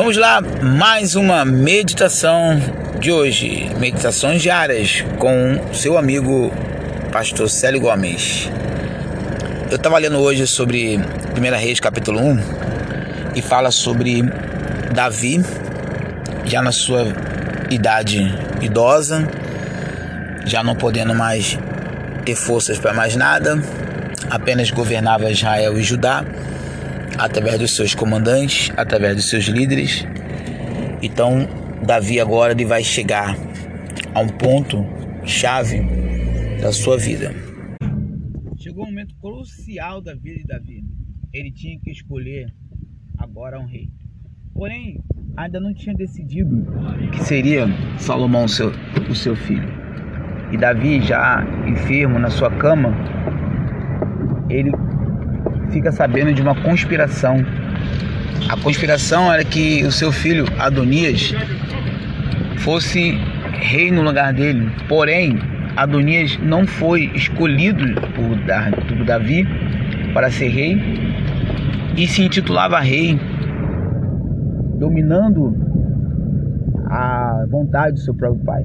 [0.00, 2.58] Vamos lá, mais uma meditação
[2.98, 6.50] de hoje, meditações diárias com seu amigo
[7.12, 8.48] Pastor Célio Gomes.
[9.70, 11.02] Eu estava lendo hoje sobre 1
[11.58, 12.40] Reis capítulo 1
[13.34, 14.22] e fala sobre
[14.94, 15.44] Davi,
[16.46, 17.06] já na sua
[17.68, 19.28] idade idosa,
[20.46, 21.58] já não podendo mais
[22.24, 23.62] ter forças para mais nada,
[24.30, 26.24] apenas governava Israel e Judá
[27.20, 30.06] através dos seus comandantes, através dos seus líderes.
[31.02, 31.46] Então,
[31.86, 33.36] Davi agora ele vai chegar
[34.14, 34.84] a um ponto
[35.24, 35.82] chave
[36.62, 37.34] da sua vida.
[38.56, 40.84] Chegou um momento crucial da vida de Davi.
[41.32, 42.46] Ele tinha que escolher
[43.18, 43.88] agora um rei.
[44.54, 44.98] Porém,
[45.36, 46.66] ainda não tinha decidido
[47.12, 47.66] que seria
[47.98, 48.72] Salomão seu,
[49.08, 49.68] o seu filho.
[50.52, 52.92] E Davi, já enfermo na sua cama,
[54.48, 54.72] ele
[55.70, 57.36] fica sabendo de uma conspiração.
[58.48, 61.32] A conspiração era que o seu filho Adonias
[62.58, 63.12] fosse
[63.52, 64.70] rei no lugar dele.
[64.88, 65.38] Porém,
[65.76, 69.46] Adonias não foi escolhido por Davi
[70.12, 70.78] para ser rei
[71.96, 73.18] e se intitulava rei,
[74.78, 75.54] dominando
[76.86, 78.64] a vontade do seu próprio pai.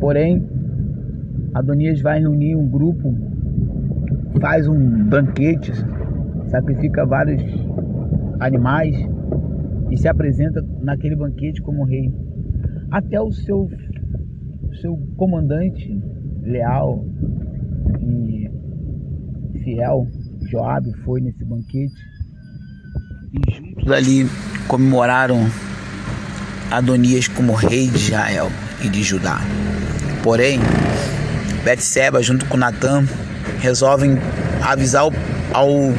[0.00, 0.44] Porém,
[1.54, 3.14] Adonias vai reunir um grupo,
[4.40, 5.72] faz um banquete
[6.50, 7.42] sacrifica vários
[8.40, 8.96] animais
[9.90, 12.12] e se apresenta naquele banquete como rei.
[12.90, 13.68] Até o seu,
[14.80, 15.98] seu comandante
[16.42, 17.04] leal
[18.00, 18.50] e
[19.62, 20.06] fiel,
[20.50, 21.94] Joabe, foi nesse banquete
[23.32, 24.26] e juntos ali
[24.66, 25.38] comemoraram
[26.70, 28.48] Adonias como rei de Israel
[28.84, 29.38] e de Judá.
[30.22, 30.58] Porém,
[31.64, 33.04] Betseba junto com Natã
[33.60, 34.16] resolvem
[34.62, 35.12] avisar ao
[35.52, 35.92] ao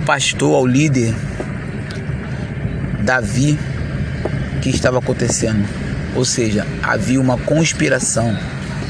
[0.00, 1.14] pastor, ao líder
[3.02, 3.58] Davi
[4.60, 5.66] que estava acontecendo.
[6.14, 8.36] Ou seja, havia uma conspiração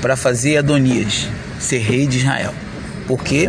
[0.00, 2.53] para fazer Adonias ser rei de Israel.
[3.06, 3.48] Porque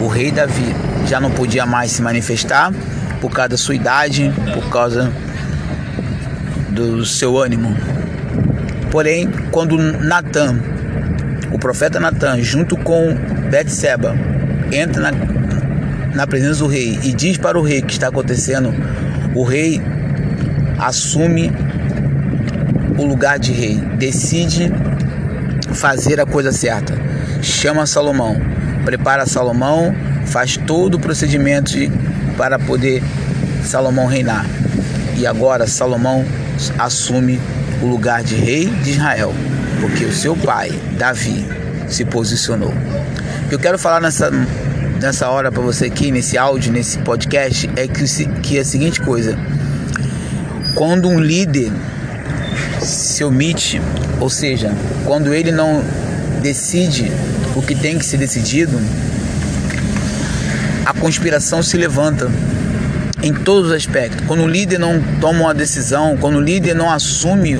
[0.00, 0.74] o rei Davi
[1.08, 2.72] já não podia mais se manifestar
[3.20, 5.12] por causa da sua idade, por causa
[6.70, 7.74] do seu ânimo.
[8.90, 10.60] Porém, quando Natan,
[11.52, 13.14] o profeta Natan, junto com
[13.50, 14.16] Betseba,
[14.72, 15.35] entra na,
[16.16, 18.74] na presença do rei e diz para o rei que está acontecendo,
[19.34, 19.82] o rei
[20.78, 21.52] assume
[22.96, 24.72] o lugar de rei, decide
[25.74, 26.94] fazer a coisa certa.
[27.42, 28.40] Chama Salomão,
[28.82, 29.94] prepara Salomão,
[30.24, 31.74] faz todo o procedimento
[32.38, 33.02] para poder
[33.62, 34.46] Salomão reinar.
[35.18, 36.24] E agora Salomão
[36.78, 37.38] assume
[37.82, 39.34] o lugar de rei de Israel,
[39.82, 41.46] porque o seu pai, Davi,
[41.88, 42.72] se posicionou.
[43.50, 44.30] Eu quero falar nessa
[45.00, 48.04] nessa hora para você aqui, nesse áudio, nesse podcast, é que,
[48.40, 49.38] que é a seguinte coisa.
[50.74, 51.72] Quando um líder
[52.80, 53.80] se omite,
[54.20, 54.72] ou seja,
[55.04, 55.82] quando ele não
[56.42, 57.10] decide
[57.54, 58.78] o que tem que ser decidido,
[60.84, 62.30] a conspiração se levanta
[63.22, 64.24] em todos os aspectos.
[64.26, 67.58] Quando o líder não toma uma decisão, quando o líder não assume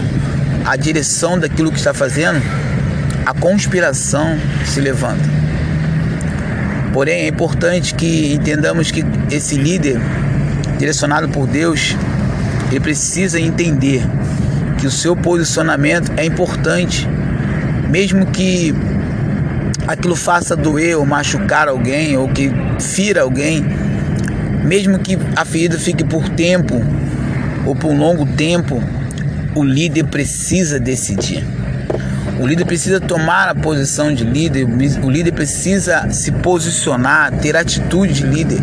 [0.65, 2.41] a direção daquilo que está fazendo,
[3.25, 5.46] a conspiração se levanta.
[6.97, 10.01] Porém, é importante que entendamos que esse líder,
[10.79, 11.95] direcionado por Deus,
[12.71, 14.01] ele precisa entender
[14.79, 17.07] que o seu posicionamento é importante,
[17.91, 18.75] mesmo que
[19.87, 23.63] aquilo faça doer ou machucar alguém ou que fira alguém,
[24.65, 26.83] mesmo que a ferida fique por tempo
[27.67, 28.83] ou por um longo tempo,
[29.55, 31.45] o líder precisa decidir.
[32.39, 34.67] O líder precisa tomar a posição de líder,
[35.03, 38.59] o líder precisa se posicionar, ter atitude de líder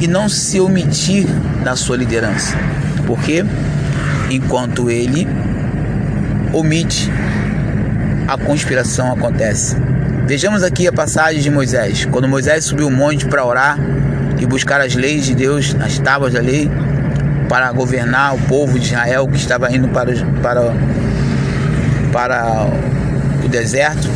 [0.00, 1.26] e não se omitir
[1.64, 2.54] da sua liderança.
[3.06, 3.44] Porque
[4.30, 5.26] enquanto ele
[6.52, 7.10] omite,
[8.26, 9.76] a conspiração acontece.
[10.26, 12.04] Vejamos aqui a passagem de Moisés.
[12.04, 13.78] Quando Moisés subiu o monte para orar
[14.38, 16.70] e buscar as leis de Deus, as tábuas da lei,
[17.48, 20.12] para governar o povo de Israel que estava indo para,
[20.42, 20.74] para,
[22.12, 22.66] para
[23.48, 24.08] o deserto,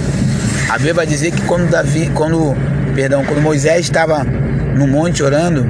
[0.69, 2.55] a Bíblia vai dizer que quando Davi, quando,
[2.94, 5.67] perdão, quando Moisés estava no monte orando,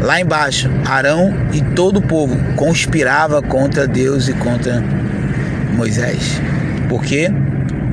[0.00, 4.82] lá embaixo, Arão e todo o povo conspirava contra Deus e contra
[5.74, 6.40] Moisés.
[6.88, 7.30] Porque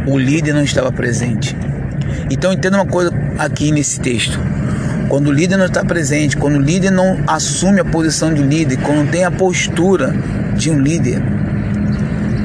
[0.06, 1.56] o líder não estava presente.
[2.30, 4.40] Então entenda uma coisa aqui nesse texto.
[5.08, 8.78] Quando o líder não está presente, quando o líder não assume a posição de líder,
[8.78, 10.14] quando não tem a postura
[10.56, 11.22] de um líder,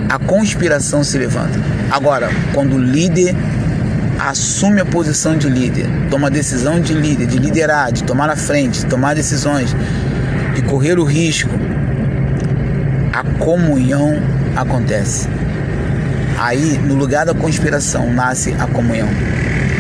[0.08, 1.79] a conspiração se levanta.
[1.90, 3.34] Agora, quando o líder
[4.18, 8.36] assume a posição de líder, toma a decisão de líder, de liderar, de tomar a
[8.36, 9.74] frente, de tomar decisões,
[10.54, 11.50] de correr o risco
[13.40, 14.22] comunhão
[14.54, 15.26] acontece.
[16.38, 19.08] Aí, no lugar da conspiração, nasce a comunhão.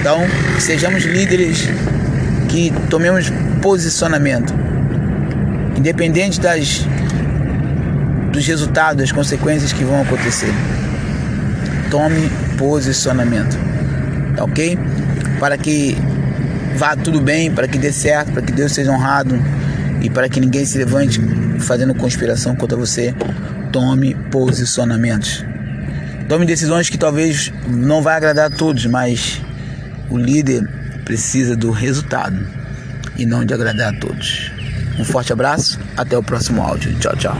[0.00, 0.18] Então,
[0.58, 1.68] sejamos líderes
[2.48, 3.30] que tomemos
[3.62, 4.52] posicionamento,
[5.76, 6.86] independente das
[8.32, 10.52] dos resultados, das consequências que vão acontecer.
[11.90, 13.58] Tome posicionamento,
[14.38, 14.78] ok?
[15.38, 15.96] Para que
[16.76, 19.38] vá tudo bem, para que dê certo, para que Deus seja honrado
[20.00, 21.20] e para que ninguém se levante
[21.58, 23.14] fazendo conspiração contra você.
[23.72, 25.44] Tome posicionamentos.
[26.28, 29.40] Tome decisões que talvez não vai agradar a todos, mas
[30.08, 30.68] o líder
[31.04, 32.46] precisa do resultado
[33.16, 34.52] e não de agradar a todos.
[34.98, 36.94] Um forte abraço, até o próximo áudio.
[36.98, 37.36] Tchau, tchau.